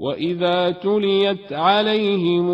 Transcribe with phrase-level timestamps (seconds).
[0.00, 2.50] واذا تليت عليهم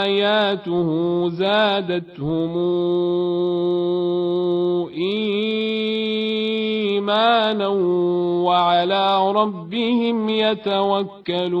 [0.00, 0.88] اياته
[1.28, 2.56] زادتهم
[6.90, 7.68] ايمانا
[8.44, 11.60] وعلى ربهم يتوكلون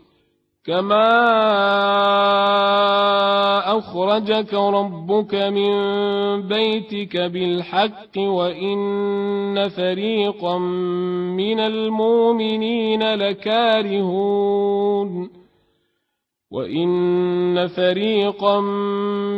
[0.65, 1.07] كما
[3.77, 5.71] أخرجك ربك من
[6.47, 10.57] بيتك بالحق وإن فريقا
[11.37, 14.61] من المؤمنين لكارهون
[16.51, 18.59] وان فريقا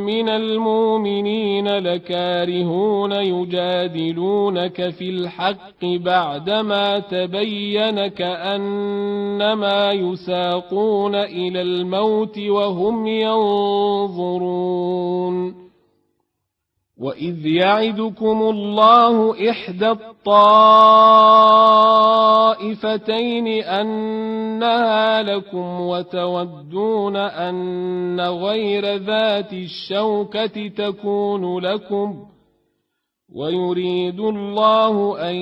[0.04, 14.44] من المؤمنين لكارهون يجادلونك في الحق بعدما تبين كانما يساقون إلى الموت وهم ينظرون
[16.98, 20.28] واذ يعدكم الله احدى الطائفتين
[23.48, 32.26] انها لكم وتودون ان غير ذات الشوكه تكون لكم
[33.34, 35.36] ويريد الله أن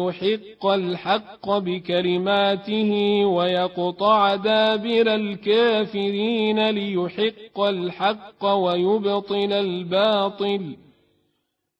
[0.00, 10.76] يحق الحق بكلماته ويقطع دابر الكافرين ليحق الحق ويبطل الباطل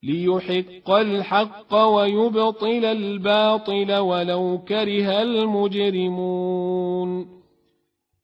[0.03, 6.58] ليحق الحق ويبطل الباطل ولو كره المجرمون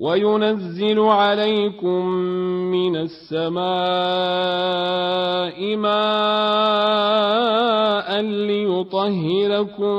[0.00, 2.06] وينزل عليكم
[2.72, 3.60] من السماء
[5.76, 7.00] ماء
[8.20, 9.92] ليطهركم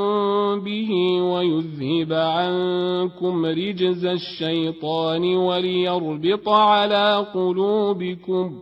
[0.60, 0.92] به
[1.22, 8.62] ويذهب عنكم رجز الشيطان وليربط على قلوبكم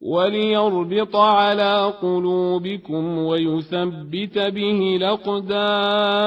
[0.00, 6.26] وليربط على قلوبكم ويثبت به الأقدام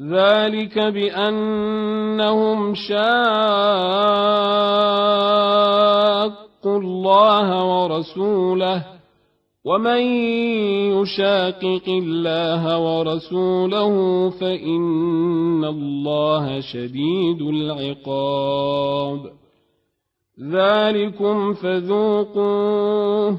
[0.00, 2.96] ذلك بأنهم شاقوا
[6.78, 8.84] الله ورسوله
[9.64, 10.00] ومن
[10.92, 13.94] يشاقق الله ورسوله
[14.30, 19.20] فإن الله شديد العقاب.
[20.42, 23.38] ذلكم فذوقوه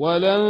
[0.00, 0.42] ولن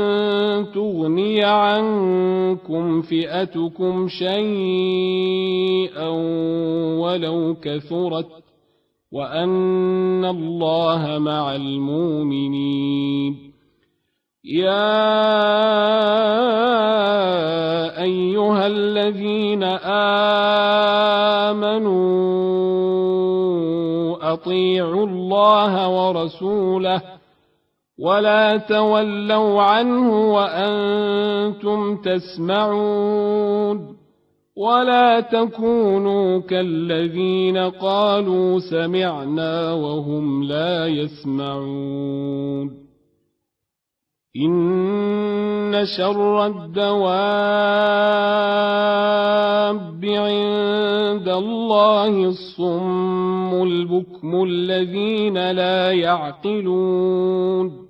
[0.75, 6.09] تغني عنكم فئتكم شيئا
[7.03, 8.27] ولو كثرت
[9.13, 13.51] وان الله مع المؤمنين.
[14.45, 15.11] يا
[18.03, 19.63] ايها الذين
[21.51, 27.03] امنوا اطيعوا الله ورسوله
[28.01, 33.97] ولا تولوا عنه وأنتم تسمعون
[34.57, 42.81] ولا تكونوا كالذين قالوا سمعنا وهم لا يسمعون.
[44.47, 47.01] إن شر الدواب
[50.05, 57.90] عند الله الصم البكم الذين لا يعقلون.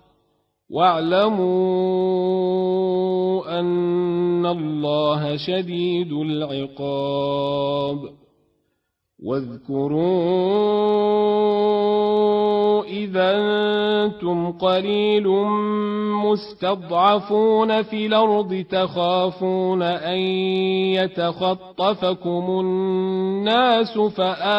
[0.71, 1.49] واعلموا
[3.59, 7.97] أن الله شديد العقاب.
[9.23, 10.61] واذكروا
[12.83, 13.31] إذا
[14.05, 15.27] أنتم قليل
[16.25, 20.19] مستضعفون في الأرض تخافون أن
[20.97, 24.51] يتخطفكم الناس فاواكم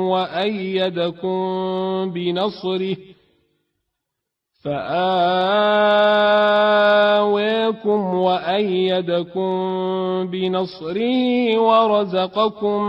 [0.00, 1.40] وأيدكم
[2.14, 2.96] بنصره
[4.64, 6.14] فآواكم
[8.14, 9.50] وأيدكم
[10.30, 12.82] بنصره ورزقكم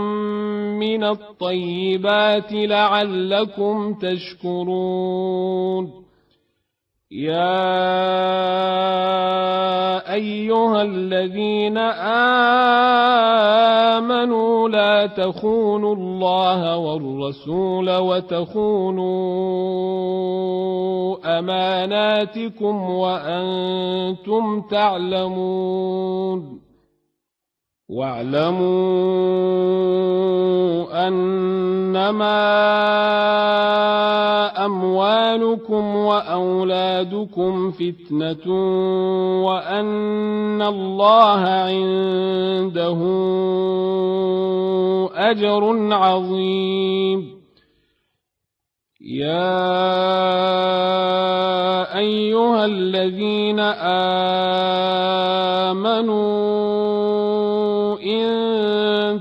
[0.78, 6.01] من الطيبات لعلكم تشكرون
[7.12, 7.52] يا
[10.14, 11.78] ايها الذين
[13.98, 19.08] امنوا لا تخونوا الله والرسول وتخونوا
[21.38, 26.62] اماناتكم وأنتم تعلمون
[27.92, 28.72] واعلموا
[31.08, 32.42] أنما
[34.64, 38.46] أموالكم وأولادكم فتنة
[39.44, 43.00] وأن الله عنده
[45.14, 47.42] أجر عظيم.
[49.00, 49.58] يا
[51.98, 53.60] أيها الذين
[55.60, 56.61] آمنوا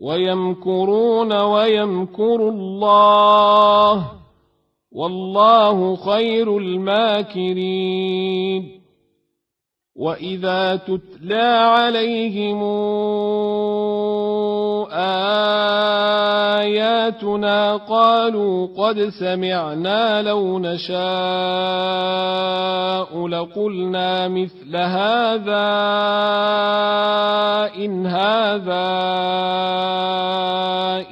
[0.00, 4.12] ويمكرون ويمكر الله
[4.92, 8.10] والله خير الماكرين
[9.96, 11.42] وإذا تتلى
[11.76, 12.62] عليهم
[16.60, 21.00] آياتنا قالوا قد سمعنا لو نشاء
[23.28, 25.70] لقلنا مثل هذا
[27.76, 28.90] إن هذا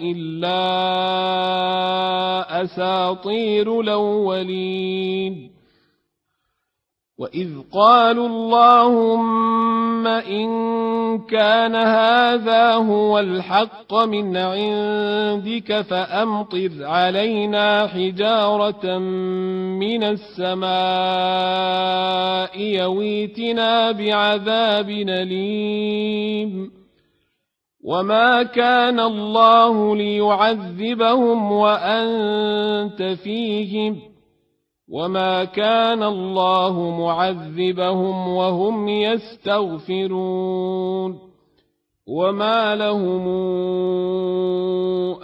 [0.01, 0.69] إلا
[2.65, 5.58] أساطير الأولين
[7.19, 10.49] واذ قالوا اللهم ان
[11.19, 18.99] كان هذا هو الحق من عندك فامطر علينا حجاره
[19.79, 20.69] من السماء
[22.61, 26.71] يويتنا بعذاب اليم
[27.85, 34.18] وما كان الله ليعذبهم وانت فيهم
[34.91, 40.49] وما كان الله معذبهم وهم يستغفرون
[42.09, 43.29] وما لهم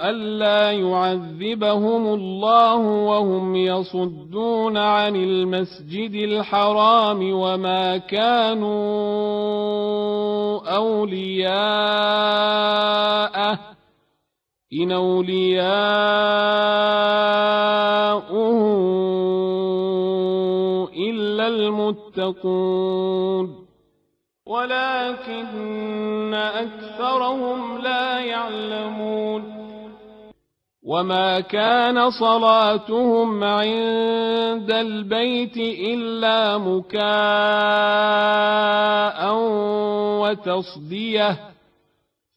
[0.01, 8.75] الا يعذبهم الله وهم يصدون عن المسجد الحرام وما كانوا
[10.77, 12.15] اولياءه
[14.83, 16.65] ان اولياؤه
[21.85, 23.65] المتقون
[24.47, 29.55] ولكن أكثرهم لا يعلمون
[30.87, 37.05] وما كان صلاتهم عند البيت إلا مكاء
[40.21, 41.54] وتصديه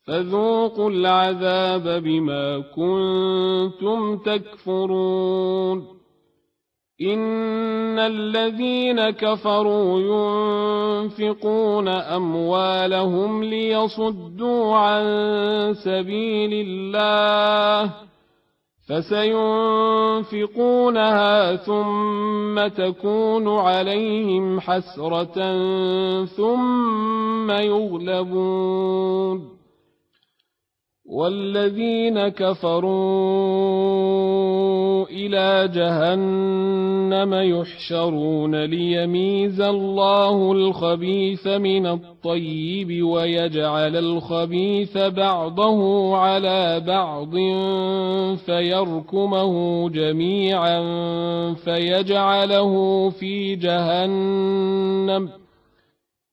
[0.08, 5.98] فذوقوا العذاب بما كنتم تكفرون.
[7.02, 15.04] إن الذين كفروا ينفقون أموالهم ليصدوا عن
[15.74, 17.94] سبيل الله
[18.90, 20.36] فسينفقونها
[21.56, 25.56] ثم تكون عليهم حسرة
[26.26, 29.57] ثم يغلبون.
[31.08, 32.98] والذين كفروا
[35.06, 47.36] إلى جهنم يحشرون ليميز الله الخبيث من الطيب ويجعل الخبيث بعضه على بعض
[48.46, 50.84] فيركمه جميعا
[51.54, 55.30] فيجعله في جهنم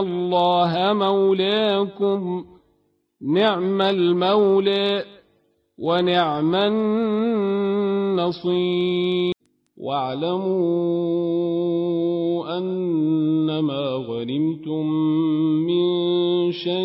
[0.00, 2.44] الله مولاكم.
[3.34, 5.04] نعم المولى
[5.78, 8.38] ونعم النصير.
[9.76, 10.88] واعلموا
[12.58, 14.86] أنما غنمتم
[15.66, 15.84] من
[16.52, 16.78] شيء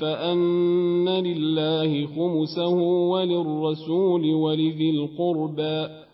[0.00, 2.74] فأن لله خمسه
[3.10, 6.05] وللرسول ولذي القربى.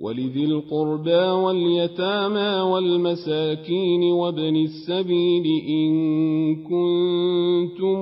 [0.00, 5.92] ولذي القربى واليتامى والمساكين وابن السبيل إن
[6.56, 8.00] كنتم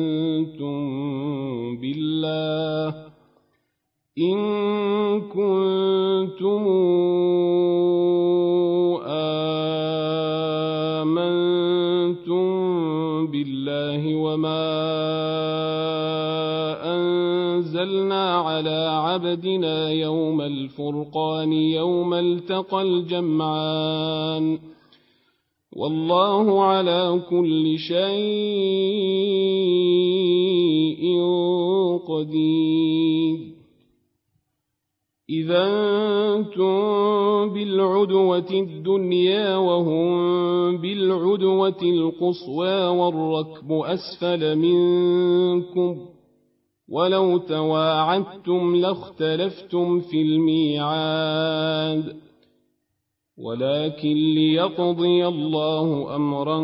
[0.00, 0.76] آمنتم
[1.80, 2.94] بالله
[4.18, 4.40] إن
[5.20, 6.62] كنتم
[18.60, 24.58] على عبدنا يوم الفرقان يوم التقى الجمعان.
[25.76, 28.00] والله على كل شيء
[32.08, 33.38] قدير.
[35.30, 35.66] إذا
[36.36, 40.10] أنتم بالعدوة الدنيا وهم
[40.76, 46.09] بالعدوة القصوى والركب أسفل منكم
[46.90, 52.16] ولو تواعدتم لاختلفتم في الميعاد
[53.38, 56.58] ولكن ليقضي الله امرا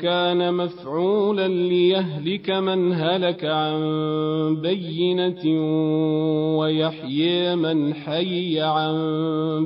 [0.00, 3.80] كان مفعولا ليهلك من هلك عن
[4.62, 5.42] بينه
[6.58, 8.96] ويحيي من حي عن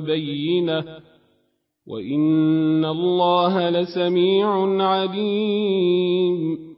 [0.01, 0.83] بينه
[1.87, 6.68] وان الله لسميع عليم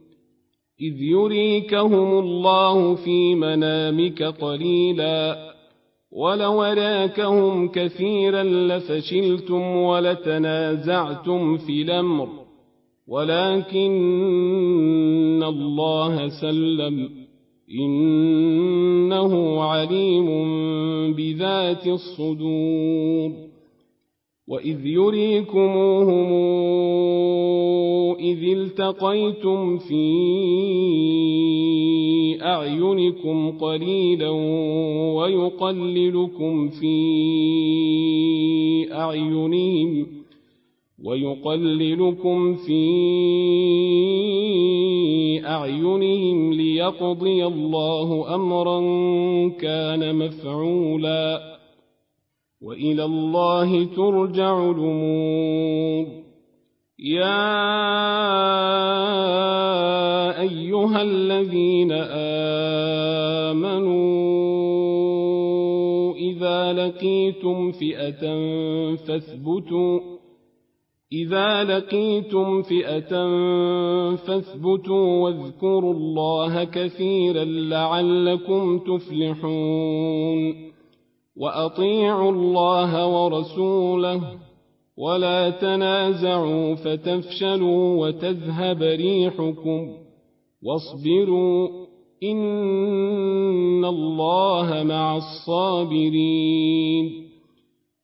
[0.82, 5.52] إذ يريكهم الله في منامك قليلا
[6.12, 12.28] ولو راكهم كثيرا لفشلتم ولتنازعتم في الأمر
[13.08, 13.92] ولكن
[15.46, 17.10] الله سلم
[17.80, 20.26] إنه عليم
[21.14, 23.41] بذات الصدور
[24.48, 26.32] واذ يريكموهم
[28.20, 30.02] اذ التقيتم في
[32.42, 34.30] اعينكم قليلا
[35.16, 36.96] ويقللكم في
[38.92, 40.06] اعينهم
[41.04, 42.82] ويقللكم في
[45.46, 48.80] اعينهم ليقضي الله امرا
[49.48, 51.51] كان مفعولا
[52.62, 56.06] وإلى الله ترجع الأمور.
[56.98, 57.60] يا
[60.40, 61.92] أيها الذين
[63.52, 64.12] آمنوا
[66.14, 68.20] إذا لقيتم فئة
[68.96, 70.00] فاثبتوا
[71.12, 73.26] إذا لقيتم فئة
[74.16, 80.71] فاثبتوا واذكروا الله كثيرا لعلكم تفلحون.
[81.36, 84.22] وأطيعوا الله ورسوله
[84.96, 89.96] ولا تنازعوا فتفشلوا وتذهب ريحكم
[90.62, 91.68] واصبروا
[92.22, 97.21] إن الله مع الصابرين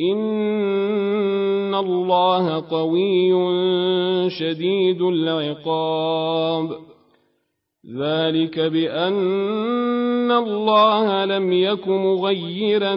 [0.00, 3.30] ان الله قوي
[4.30, 6.70] شديد العقاب
[7.96, 12.94] ذلك بأن الله لم يك مغيرا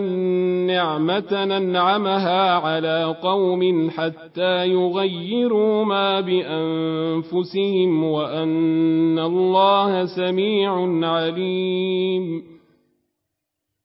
[0.67, 10.73] نعمة أنعمها على قوم حتى يغيروا ما بأنفسهم وأن الله سميع
[11.07, 12.50] عليم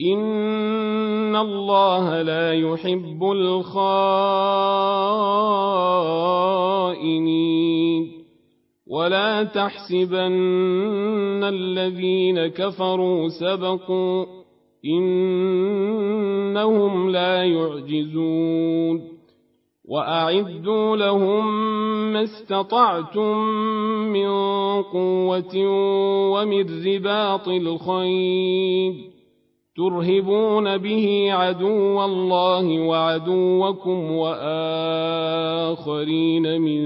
[0.00, 3.86] إن الله لا يحب الخائنين
[8.86, 14.26] ولا تحسبن الذين كفروا سبقوا
[14.84, 15.90] إنهم
[17.10, 19.16] لا يعجزون
[19.88, 21.72] وأعدوا لهم
[22.12, 23.38] ما استطعتم
[24.12, 24.28] من
[24.82, 25.56] قوة
[26.32, 29.15] ومن رباط الخيل
[29.76, 35.40] ترهبون به عدو الله وعدوكم وآخرين
[36.60, 36.80] من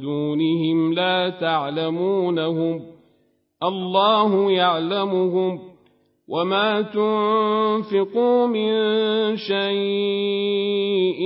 [0.00, 2.80] دونهم لا تعلمونهم
[3.62, 5.58] الله يعلمهم
[6.28, 8.72] وما تنفقوا من
[9.36, 11.20] شيء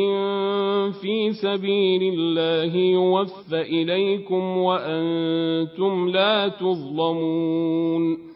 [1.00, 8.35] في سبيل الله يوفى إليكم وأنتم لا تظلمون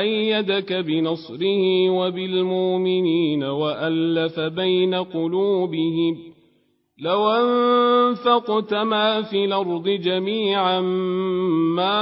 [0.00, 6.34] أيدك بنصره وبالمؤمنين وألف بين قلوبهم
[6.98, 10.80] لو أنفقت ما في الأرض جميعا
[11.76, 11.94] ما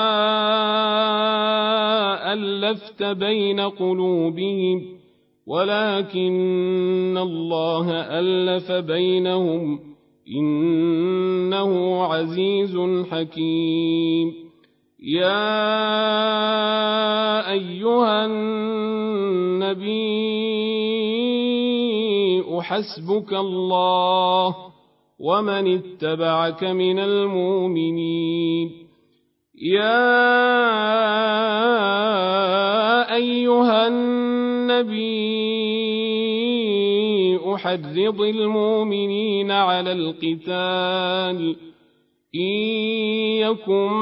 [2.33, 4.83] ألفت بين قلوبهم
[5.47, 9.81] ولكن الله ألف بينهم
[10.39, 12.79] إنه عزيز
[13.11, 14.52] حكيم
[15.03, 15.43] يا
[17.53, 20.03] أيها النبي
[22.63, 24.57] حسبك الله
[25.19, 28.71] ومن اتبعك من المؤمنين
[29.63, 30.03] يا
[33.15, 35.43] أيها النبي
[37.55, 41.57] أحرض المؤمنين على القتال
[42.35, 42.41] إن
[43.45, 43.93] يكن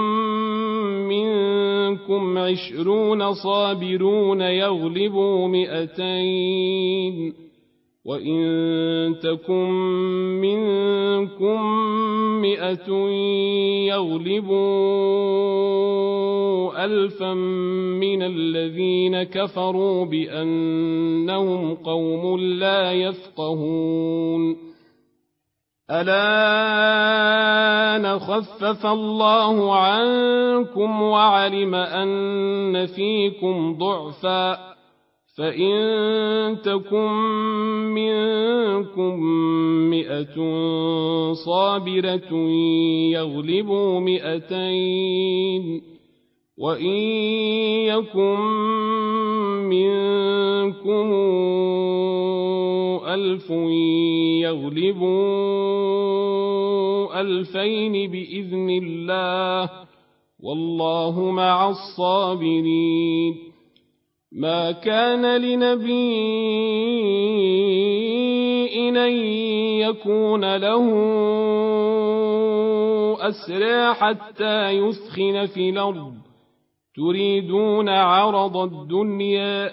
[1.09, 7.35] منكم عشرون صابرون يغلبوا مئتين
[8.05, 9.71] وإن تكن
[10.41, 11.61] منكم
[12.41, 12.93] مئة
[13.89, 14.61] يغلبوا
[16.85, 24.70] ألفا من الذين كفروا بأنهم قوم لا يفقهون
[25.91, 27.29] ألا
[27.99, 34.71] نخفف الله عنكم وعلم أن فيكم ضعفاً
[35.41, 37.13] فإن تكن
[37.95, 39.21] منكم
[39.91, 40.37] مئة
[41.33, 42.35] صابرة
[43.13, 45.83] يغلبوا مئتين
[46.59, 46.97] وإن
[47.89, 48.41] يكن
[49.69, 51.13] منكم
[53.07, 53.51] ألف
[54.43, 55.70] يغلبوا
[57.21, 59.71] ألفين بإذن الله
[60.43, 63.35] والله مع الصابرين
[64.33, 66.17] ما كان لنبي
[68.89, 68.97] إن
[69.81, 70.85] يكون له
[73.29, 76.13] أسرى حتى يثخن في الأرض
[76.97, 79.71] تريدون عرض الدنيا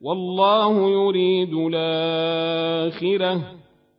[0.00, 3.40] والله يريد الآخرة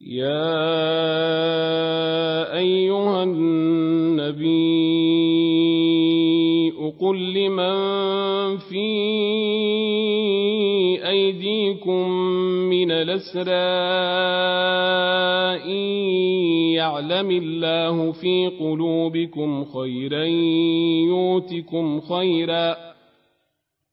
[0.00, 0.56] يا
[2.58, 4.56] أيها النبي
[7.00, 8.86] قل لمن في
[11.08, 12.08] أيديكم
[12.70, 13.52] من الأسرى
[15.64, 15.82] إن
[16.76, 20.24] يعلم الله في قلوبكم خيرا
[21.08, 22.85] يؤتكم خيرا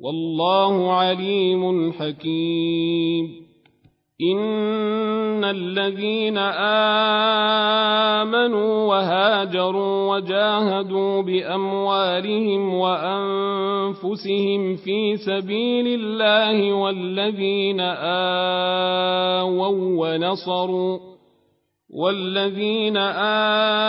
[0.00, 3.46] والله عليم حكيم.
[4.32, 6.38] إن الذين
[8.16, 17.80] آمنوا وهاجروا وجاهدوا بأموالهم وأنفسهم في سبيل الله والذين
[19.40, 20.98] آووا ونصروا
[21.90, 23.84] والذين آووا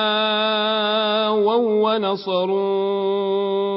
[1.96, 3.77] ونصروا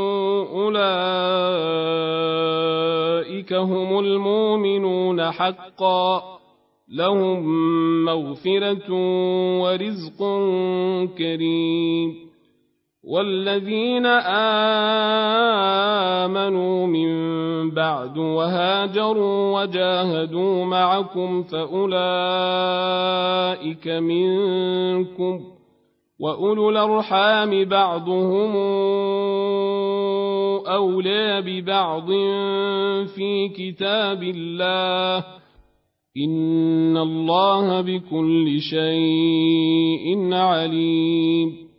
[0.41, 0.81] أولئك
[3.53, 6.23] هم المؤمنون حقا
[6.89, 7.45] لهم
[8.05, 8.91] مغفرة
[9.61, 10.19] ورزق
[11.17, 12.31] كريم
[13.03, 14.05] والذين
[16.25, 17.11] آمنوا من
[17.71, 21.87] بعد وهاجروا وجاهدوا معكم فأولئك
[23.87, 25.41] منكم
[26.19, 28.55] وأولو الأرحام بعضهم
[30.75, 32.07] أولى ببعض
[33.15, 35.25] في كتاب الله.
[36.17, 41.70] إن الله بكل شيء عليم.